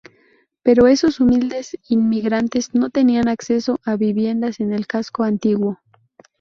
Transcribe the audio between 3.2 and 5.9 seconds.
acceso a viviendas en el casco antiguo.